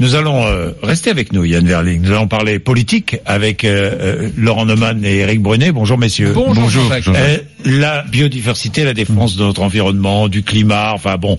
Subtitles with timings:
[0.00, 2.00] Nous allons euh, rester avec nous, Yann Verling.
[2.00, 5.72] Nous allons parler politique avec euh, euh, Laurent Neumann et Eric Brunet.
[5.72, 6.32] Bonjour messieurs.
[6.34, 6.90] Bonjour.
[7.08, 11.36] Euh, la biodiversité, la défense de notre environnement, du climat, enfin bon.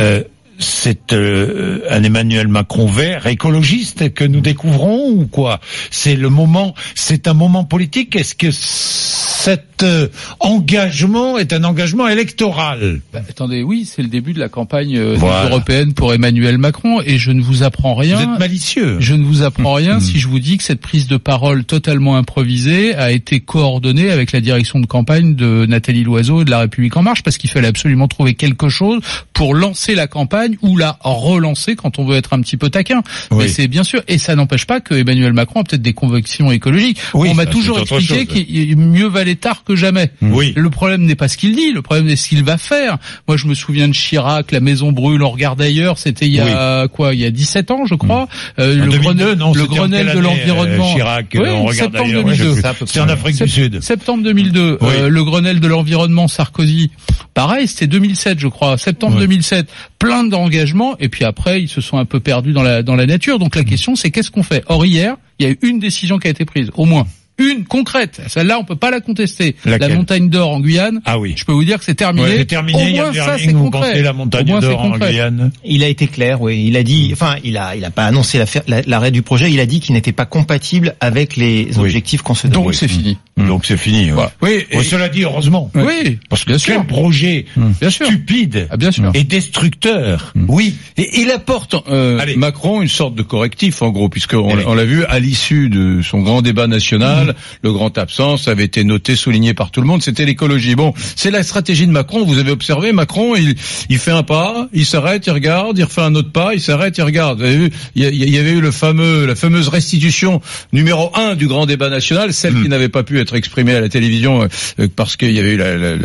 [0.00, 0.22] Euh,
[0.58, 5.60] c'est euh, un Emmanuel Macron vert, écologiste que nous découvrons ou quoi?
[5.90, 8.16] C'est le moment, c'est un moment politique?
[8.16, 10.08] Est-ce que cet euh,
[10.40, 13.00] engagement est un engagement électoral?
[13.12, 15.48] Bah, attendez, oui, c'est le début de la campagne euh, Voilà.
[15.48, 18.20] européenne pour Emmanuel Macron et je ne vous apprends Vous rien.
[18.34, 18.96] êtes malicieux.
[19.00, 20.00] Je ne vous apprends rien Mm.
[20.00, 24.32] si je vous dis que cette prise de parole totalement improvisée a été coordonnée avec
[24.32, 27.48] la direction de campagne de Nathalie Loiseau et de La République En Marche parce qu'il
[27.50, 29.00] fallait absolument trouver quelque chose
[29.32, 33.02] pour lancer la campagne ou la relancer quand on veut être un petit peu taquin.
[33.30, 33.38] Oui.
[33.44, 36.50] Mais c'est bien sûr, et ça n'empêche pas que Emmanuel Macron a peut-être des convictions
[36.52, 36.98] écologiques.
[37.14, 40.10] Oui, on m'a toujours expliqué qu'il mieux valait tard que jamais.
[40.22, 40.52] Oui.
[40.56, 42.98] Le problème n'est pas ce qu'il dit, le problème est ce qu'il va faire.
[43.26, 46.40] Moi, je me souviens de Chirac, la maison brûle, on regarde ailleurs, c'était il y
[46.40, 48.28] a quoi, il y a 17 ans, je crois.
[48.58, 50.90] Euh, En le 2002, Grenelle, non, le Grenelle de l'environnement.
[50.90, 52.56] euh, Chirac, Oui, on regarde septembre ailleurs, ouais, 2002.
[52.56, 52.68] je sais.
[52.86, 53.80] C'est en Afrique du Sud.
[53.82, 54.88] Septembre 2002, Oui.
[54.90, 56.90] euh, le Grenelle de l'environnement Sarkozy.
[57.34, 59.20] Pareil, c'était 2007, je crois, septembre Ouais.
[59.22, 59.68] 2007.
[59.98, 63.06] Plein d'engagements et puis après, ils se sont un peu perdus dans la dans la
[63.06, 63.38] nature.
[63.38, 64.62] Donc la question, c'est qu'est-ce qu'on fait?
[64.68, 67.06] Or hier, il y a eu une décision qui a été prise, au moins
[67.40, 68.20] une concrète.
[68.26, 69.54] Celle-là, on peut pas la contester.
[69.64, 69.90] Laquelle?
[69.90, 71.00] la montagne d'or en Guyane.
[71.04, 71.34] Ah oui.
[71.36, 72.26] Je peux vous dire que c'est terminé.
[72.26, 74.02] Ouais, c'est terminé, Au moins ça, Verling, c'est vous concret.
[74.02, 74.98] la Au montagne moins, c'est d'or en.
[74.98, 76.64] Guyane Il a été clair, oui.
[76.66, 79.52] Il a dit, enfin, il a, il a pas annoncé la- l'arrêt du projet.
[79.52, 81.84] Il a dit qu'il n'était pas compatible avec les Oui.
[81.84, 82.60] objectifs qu'on se donne.
[82.64, 83.18] Donc c'est fini.
[83.46, 84.10] Donc c'est fini.
[84.10, 84.32] Voilà.
[84.42, 85.70] Oui, Et- cela dit, heureusement.
[85.74, 86.86] Oui, Parce que bien quel sûr.
[86.86, 87.46] projet
[87.80, 88.06] Bien sûr.
[88.06, 89.10] stupide Ah, bien sûr.
[89.14, 90.32] et destructeur.
[90.48, 90.74] Oui.
[90.96, 92.20] Et il apporte euh.
[92.36, 94.64] Macron une sorte de correctif en gros, puisqu'on Allez.
[94.66, 98.64] on l'a vu à l'issue de son grand débat national, le grand absent, ça avait
[98.64, 100.74] été noté, souligné par tout le monde, c'était l'écologie.
[100.74, 102.24] Bon, c'est la stratégie de Macron.
[102.24, 103.54] Vous avez observé, Macron, il,
[103.88, 106.96] il fait un pas, il s'arrête, il regarde, il refait un autre pas, il s'arrête,
[106.98, 107.38] il regarde.
[107.38, 110.40] Vous avez vu, il y, y avait eu le fameux, la fameuse restitution
[110.72, 113.88] numéro un du grand débat national, celle qui n'avait pas pu être exprimé à la
[113.88, 114.48] télévision euh,
[114.80, 115.60] euh, parce qu'il y avait eu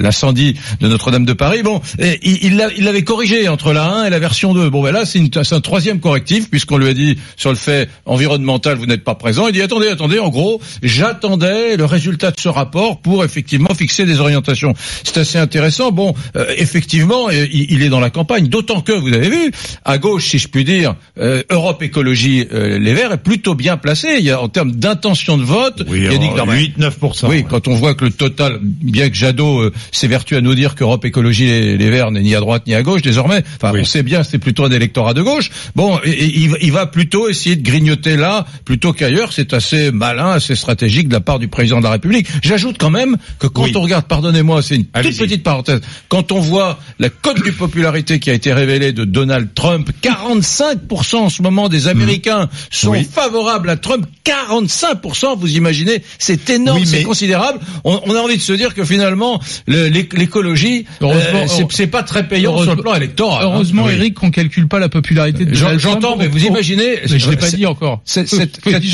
[0.00, 1.62] l'incendie de Notre-Dame de Paris.
[1.62, 4.70] Bon, et il l'avait corrigé entre la 1 et la version 2.
[4.70, 8.76] Bon, ben là, c'est un troisième correctif puisqu'on lui a dit sur le fait environnemental,
[8.76, 9.46] vous n'êtes pas présent.
[9.48, 14.04] Il dit attendez, attendez, en gros, j'attendais le résultat de ce rapport pour effectivement fixer
[14.04, 14.74] des orientations.
[15.02, 15.92] C'est assez intéressant.
[15.92, 19.52] Bon, euh, effectivement, euh, il, est dans la campagne, d'autant que vous avez vu
[19.84, 24.16] à gauche, si je puis dire, euh, Europe Écologie Les Verts est plutôt bien placé.
[24.18, 26.90] Il y a en termes d'intention de vote, il 8-9
[27.28, 30.74] oui, quand on voit que le total, bien que Jadot euh, s'évertue à nous dire
[30.74, 34.02] qu'Europe Écologie Les, Verts n'est ni à droite ni à gauche désormais, enfin on sait
[34.02, 35.50] bien c'est plutôt un électorat de gauche.
[35.74, 39.32] Bon, il, va plutôt essayer de grignoter là plutôt qu'ailleurs.
[39.32, 42.26] C'est assez malin, assez stratégique de la part du président de la République.
[42.42, 46.40] J'ajoute quand même que quand on regarde, pardonnez-moi, c'est une toute petite parenthèse, quand on
[46.40, 51.42] voit la cote du popularité qui a été révélée de Donald Trump, 45% en ce
[51.42, 57.58] moment des Américains sont favorables à Trump, 45%, vous imaginez, c'est énorme c'est considérable.
[57.84, 62.02] On, on a envie de se dire que finalement, le- l'é- l'écologie, euh, c'est- pas
[62.02, 63.44] très payant sur le plan électoral.
[63.44, 63.50] hein.
[63.52, 63.92] Heureusement, Oui.
[63.94, 67.36] Eric, qu'on calcule pas la popularité de J'entends, mais vous pour- imaginez, Mais je l'ai
[67.36, 68.00] pas dit encore.
[68.04, 68.32] cet-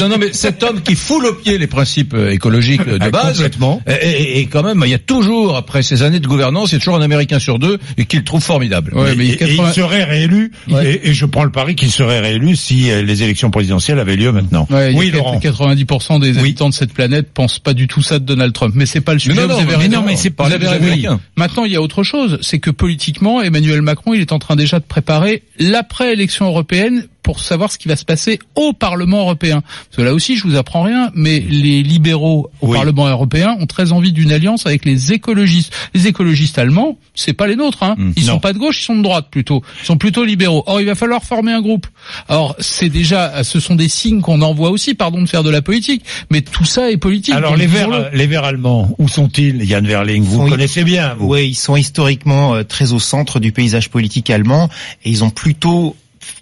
[0.01, 3.11] non, non, mais cet homme qui foule au pied les principes euh, écologiques de Ah,
[3.11, 3.81] base, complètement.
[3.87, 6.75] Et, et- et quand même, il y a toujours, après ces années de gouvernance, il
[6.75, 8.93] y a toujours un Américain sur deux et qu'il trouve formidable.
[8.95, 11.01] Ouais, mais et, et 80 il serait réélu, Ouais.
[11.05, 14.17] et, et je prends le pari qu'il serait réélu si euh, les élections présidentielles avaient
[14.17, 14.67] lieu maintenant.
[14.71, 15.39] Ouais, oui, Laurent.
[15.41, 18.75] 90% des habitants de cette planète pensent pas du tout ça de Donald Trump.
[18.77, 19.35] Mais c'est pas le sujet.
[19.35, 20.01] non, non, vous avez mais raison.
[20.01, 21.21] non, mais c'est pas Vous avez raison.
[21.37, 22.39] Maintenant, il y a autre chose.
[22.43, 27.41] C'est que politiquement, Emmanuel Macron, il est en train déjà de préparer l'après-élection européenne pour
[27.41, 29.61] savoir ce qui va se passer au Parlement européen.
[29.63, 32.77] Parce que là aussi, je vous apprends rien, mais les libéraux au Oui.
[32.77, 35.73] Parlement européen ont très envie d'une alliance avec les écologistes.
[35.95, 37.83] Les écologistes allemands, c'est pas les nôtres.
[37.83, 37.95] Hein.
[37.99, 38.33] Mmh, Ils non.
[38.35, 39.63] sont pas de gauche, ils sont de droite plutôt.
[39.83, 40.63] Ils sont plutôt libéraux.
[40.67, 41.87] Or, il va falloir former un groupe.
[42.29, 45.63] Or, c'est déjà, ce sont des signes qu'on envoie aussi, pardon de faire de la
[45.63, 47.35] politique, mais tout ça est politique.
[47.35, 47.67] Alors les.
[47.67, 50.23] Verts, les Verts allemands, où sont-ils, Yann Verling?
[50.25, 51.29] Vous Sont- connaissez bien, vous.
[51.35, 54.69] Oui, ils sont historiquement euh, très au centre du paysage politique allemand
[55.05, 55.95] et ils ont plutôt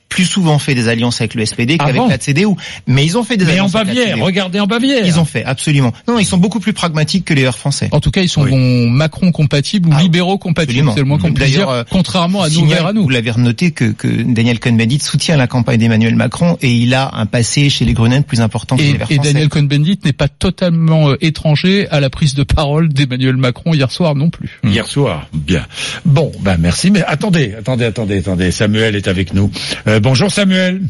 [0.09, 2.47] plus souvent fait des alliances avec le SPD Ah qu'avec bon la CDU.
[2.87, 5.07] Mais ils ont fait des Mais en alliances avec la Bavière, regardez en Bavière.
[5.07, 5.93] Ils ont fait, absolument.
[6.07, 7.89] Non, ils sont beaucoup plus pragmatiques que les Verts français.
[7.93, 8.89] En tout cas, ils sont Oui.
[8.89, 10.71] Macron compatibles ou Ah, libéraux compatibles.
[10.89, 10.95] absolument.
[10.95, 13.03] C'est le moins qu'on puisse dire, euh, contrairement à nous, Signale, vers à nous.
[13.03, 17.11] Vous l'avez noté que, que Daniel Cohn-Bendit soutient la campagne d'Emmanuel Macron et il a
[17.15, 19.33] un passé chez les Grenades plus important que Et, les Verts et français.
[19.33, 23.91] Daniel Cohn-Bendit n'est pas totalement euh, étranger à la prise de parole d'Emmanuel Macron hier
[23.91, 24.59] soir non plus.
[24.65, 25.66] Hier soir, bien.
[26.04, 28.51] Bon, ben merci, mais attendez, attendez, attendez, attendez.
[28.51, 29.51] Samuel est avec nous.
[29.87, 30.80] Euh, bonjour Samuel.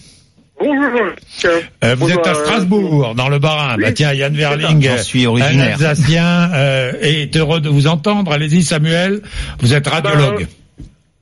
[0.61, 1.01] Bonjour.
[1.45, 3.77] Euh, vous Bonjour, êtes à euh, Strasbourg, dans le Bas-Rhin.
[3.77, 5.75] oui, bah tiens, Yann Verling, euh, suis un originaire.
[5.81, 8.33] Alsacien, euh, est heureux de vous entendre.
[8.33, 9.23] Allez-y Samuel,
[9.61, 10.49] vous êtes radiologue.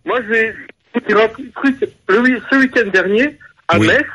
[0.07, 0.55] Moi, je vais
[0.95, 1.91] vous dire un truc.
[2.09, 3.37] Le, ce week-end dernier,
[3.69, 3.89] À Oui.
[3.89, 4.07] Metz,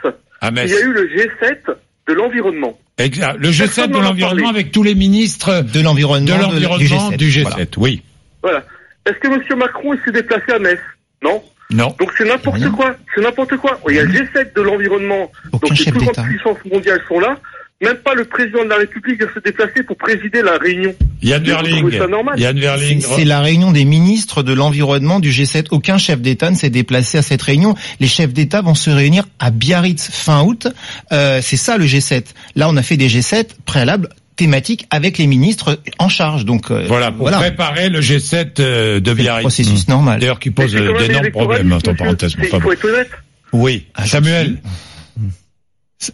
[0.42, 1.76] À il y a eu le G7
[2.08, 2.80] de l'environnement.
[2.98, 3.38] Exact.
[3.38, 7.30] Le G7 Personne de l'environnement avec tous les ministres De l'environnement de de- l'environnement du
[7.30, 7.44] G7.
[7.44, 7.66] Voilà.
[7.78, 8.02] Oui.
[8.42, 8.64] Voilà.
[9.06, 9.60] Est-ce que M.
[9.60, 10.80] Macron s'est déplacé à Metz?
[11.24, 11.44] Non?
[11.72, 11.96] Non.
[12.00, 12.96] Donc c'est n'importe quoi.
[13.16, 13.80] C'est n'importe quoi.
[13.90, 15.32] Il y a le G7 de l'environnement.
[15.52, 16.24] Aucun Donc les chef plus grandes d'État.
[16.24, 17.38] puissances mondiales sont là.
[17.82, 20.94] Même pas le président de la République va se déplacer pour présider la réunion.
[21.24, 21.90] Yann Verling.
[22.38, 25.68] Yann c'est la réunion des ministres de l'environnement du G7.
[25.72, 27.74] Aucun chef d'État ne s'est déplacé à cette réunion.
[28.00, 30.68] Les chefs d'État vont se réunir à Biarritz fin août.
[31.12, 32.26] Euh, c'est ça le G7.
[32.56, 36.46] Là, on a fait des G7 préalables thématiques avec les ministres en charge.
[36.46, 37.38] Donc euh, Voilà, pour voilà.
[37.38, 39.44] préparer le G7 euh, de Biarritz.
[39.44, 40.20] processus normal.
[40.20, 42.04] D'ailleurs, qui pose euh, d'énormes problèmes, entre monsieur.
[42.04, 42.36] parenthèses.
[42.42, 43.10] Il faut être honnête.
[43.54, 43.88] Oui.
[43.96, 44.58] Ah, Samuel.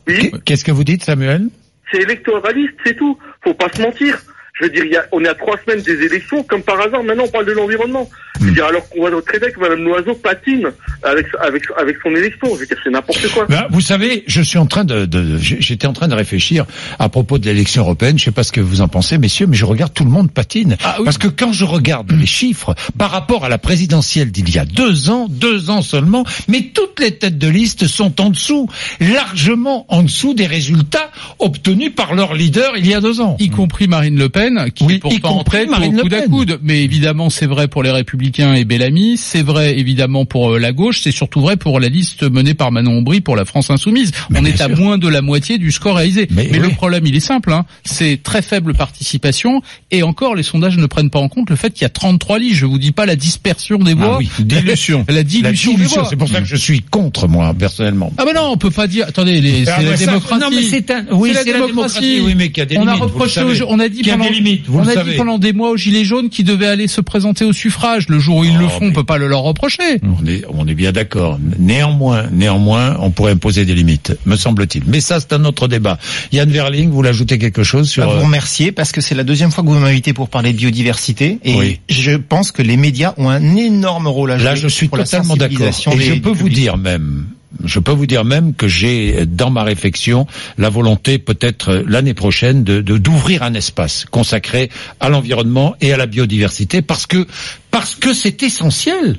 [0.08, 1.48] Oui, Qu'est-ce que vous dites, Samuel?
[1.92, 3.18] C'est électoraliste, c'est tout.
[3.44, 4.18] Faut pas se mentir.
[4.60, 6.80] Je veux dire, il y a, on est à trois semaines des élections, comme par
[6.82, 8.10] hasard, maintenant on parle de l'environnement.
[8.40, 10.68] Je veux dire, alors qu'on voit très bien que Mme Loiseau patine
[11.04, 12.48] avec, avec, avec son élection.
[12.56, 13.46] Je veux dire, c'est n'importe quoi.
[13.50, 16.66] Ben, vous savez, je suis en train de, de- j'étais en train de réfléchir
[17.00, 18.18] à propos de l'élection européenne.
[18.20, 20.32] Je sais pas ce que vous en pensez, messieurs, mais je regarde tout le monde
[20.32, 20.78] patine.
[20.84, 21.06] Ah oui.
[21.06, 24.66] Parce que quand je regarde les chiffres par rapport à la présidentielle d'il y a
[24.66, 28.70] deux ans, deux ans seulement, mais toutes les têtes de liste sont en dessous,
[29.00, 33.36] largement en dessous des résultats obtenus par leur leader il y a deux ans.
[33.40, 36.30] y compris Marine Le Pen, qui Oui, est y pourtant au à Pen.
[36.30, 36.60] coude.
[36.62, 40.72] Mais évidemment, c'est vrai pour les Républicains et Bellamy, c'est vrai évidemment pour euh, la
[40.72, 44.12] gauche, c'est surtout vrai pour la liste menée par Manon Aubry pour la France Insoumise.
[44.30, 44.78] Mais On est à sûr.
[44.78, 46.28] moins de la moitié du score réalisé.
[46.32, 46.68] Mais Mais, oui.
[46.70, 50.86] le problème, il est simple, hein, c'est très faible participation, et encore, les sondages ne
[50.86, 52.56] prennent pas en compte le fait qu'il y a 33 listes.
[52.56, 54.14] Je vous dis pas la dispersion des voix.
[54.16, 55.06] Ah oui, dilution.
[55.08, 58.14] La La dilution, des dilution, c'est pour ça que je suis contre moi personnellement.
[58.18, 59.06] Ah ben non, on peut pas dire.
[59.08, 60.42] Attendez, les- Ah, c'est la ça- démocratie.
[60.42, 62.22] non, mais c'est un, oui, C'est la la démocratie.
[62.24, 62.94] Oui, mais qu'il y a des on limites.
[62.94, 63.62] a vous le reproché, savez.
[63.68, 65.78] on a dit a pendant, des limites, vous on a dit pendant des mois aux
[65.78, 68.08] gilets jaunes qui devaient aller se présenter au suffrage.
[68.10, 70.00] Le jour où ils Oh, le font, mais- on peut pas le leur reprocher.
[70.04, 71.40] On est, on est bien d'accord.
[71.60, 74.84] Néanmoins, néanmoins, on pourrait imposer des limites, me semble-t-il.
[74.88, 75.98] Mais ça, c'est un autre débat.
[76.32, 79.16] Yann Verling, vous voulez ajouter quelque chose sur Bah, vous euh, remercier parce que c'est
[79.16, 81.80] la deuxième fois que vous m'invitez pour parler de biodiversité et Oui.
[81.90, 84.98] je pense que les médias ont un énorme rôle à jouer Là, je suis pour
[84.98, 85.68] totalement d'accord.
[85.94, 86.54] Et des- je peux vous public.
[86.56, 87.26] dire même,
[87.64, 90.28] je peux vous dire même que j'ai dans ma réflexion
[90.58, 94.70] la volonté, peut-être euh, l'année prochaine, de d'ouvrir un espace consacré
[95.00, 97.28] à l'environnement et à la biodiversité, parce que
[97.72, 99.18] parce que c'est essentiel,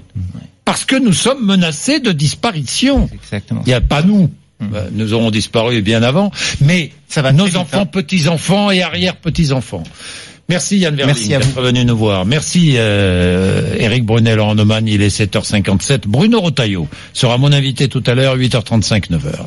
[0.65, 3.09] parce que nous sommes menacés de disparition.
[3.13, 3.63] Exactement.
[3.67, 4.31] Il n'y a pas nous.
[4.75, 7.87] Euh, Nous aurons disparu bien avant, mais Ça va nos enfants, hein.
[7.87, 9.85] petits-enfants et arrière-petits-enfants.
[10.49, 12.25] Merci Yann Verling d'être venu nous voir.
[12.25, 16.07] Merci euh, Eric Brunel en Oman, il est 7h57.
[16.07, 19.47] Bruno Rotaillot sera mon invité tout à l'heure, 8h35, 9h.